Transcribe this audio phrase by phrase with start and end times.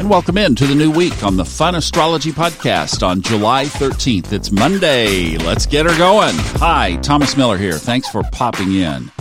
[0.00, 4.32] And welcome in to the new week on the Fun Astrology Podcast on July 13th.
[4.32, 5.36] It's Monday.
[5.36, 6.32] Let's get her going.
[6.56, 7.74] Hi, Thomas Miller here.
[7.74, 9.12] Thanks for popping in.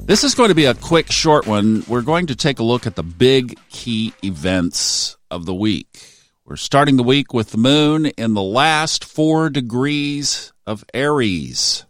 [0.00, 1.84] This is going to be a quick, short one.
[1.86, 6.04] We're going to take a look at the big key events of the week.
[6.44, 11.86] We're starting the week with the moon in the last four degrees of Aries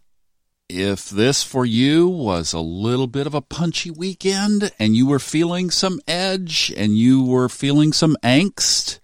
[0.69, 5.19] if this for you was a little bit of a punchy weekend and you were
[5.19, 8.99] feeling some edge and you were feeling some angst,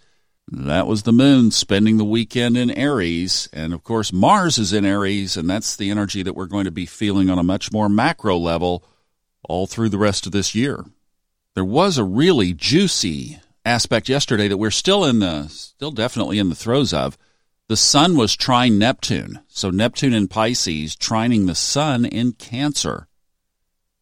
[0.48, 3.48] that was the moon spending the weekend in Aries.
[3.54, 6.72] And of course, Mars is in Aries, and that's the energy that we're going to
[6.72, 8.84] be feeling on a much more macro level
[9.44, 10.84] all through the rest of this year.
[11.56, 16.50] There was a really juicy aspect yesterday that we're still in the, still definitely in
[16.50, 17.18] the throes of
[17.74, 19.40] the sun was trine Neptune.
[19.48, 23.08] So Neptune in Pisces trining the sun in Cancer.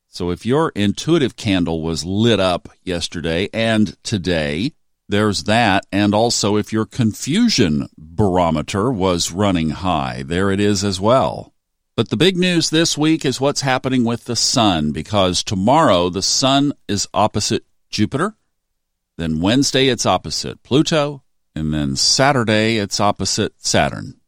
[0.09, 4.73] So if your intuitive candle was lit up yesterday and today,
[5.07, 5.85] there's that.
[5.89, 11.53] And also if your confusion barometer was running high, there it is as well.
[11.95, 16.21] But the big news this week is what's happening with the sun because tomorrow the
[16.21, 18.35] sun is opposite Jupiter.
[19.15, 21.23] Then Wednesday it's opposite Pluto.
[21.55, 24.19] And then Saturday, it's opposite Saturn.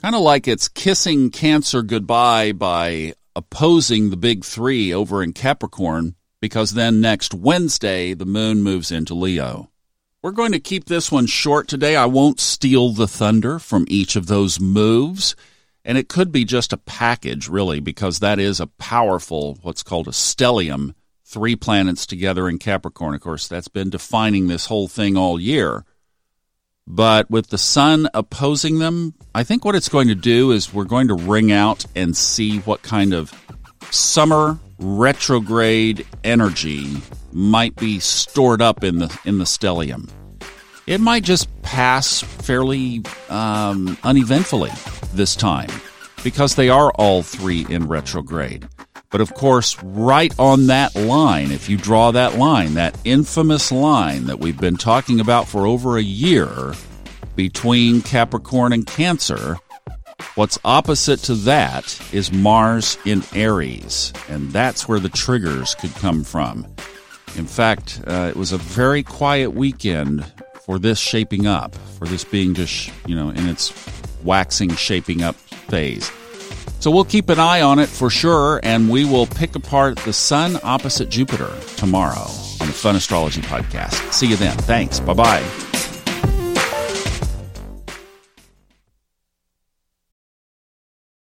[0.00, 6.14] Kind of like it's kissing Cancer goodbye by opposing the big three over in Capricorn,
[6.40, 9.70] because then next Wednesday, the moon moves into Leo.
[10.22, 11.96] We're going to keep this one short today.
[11.96, 15.34] I won't steal the thunder from each of those moves.
[15.82, 20.08] And it could be just a package, really, because that is a powerful, what's called
[20.08, 23.14] a stellium, three planets together in Capricorn.
[23.14, 25.84] Of course, that's been defining this whole thing all year.
[26.92, 30.84] But with the sun opposing them, I think what it's going to do is we're
[30.84, 33.32] going to ring out and see what kind of
[33.92, 36.96] summer retrograde energy
[37.32, 40.10] might be stored up in the in the stellium.
[40.88, 44.72] It might just pass fairly um, uneventfully
[45.14, 45.70] this time
[46.24, 48.66] because they are all three in retrograde.
[49.10, 54.26] But of course, right on that line, if you draw that line, that infamous line
[54.26, 56.74] that we've been talking about for over a year
[57.36, 59.56] between Capricorn and Cancer,
[60.34, 64.12] what's opposite to that is Mars in Aries.
[64.28, 66.66] And that's where the triggers could come from.
[67.36, 70.24] In fact, uh, it was a very quiet weekend
[70.62, 73.72] for this shaping up, for this being just, you know, in its
[74.24, 76.10] waxing, shaping up phase.
[76.80, 80.12] So we'll keep an eye on it for sure, and we will pick apart the
[80.12, 82.26] sun opposite Jupiter tomorrow
[82.60, 84.12] on the Fun Astrology Podcast.
[84.12, 84.56] See you then.
[84.56, 84.98] Thanks.
[84.98, 85.69] Bye bye.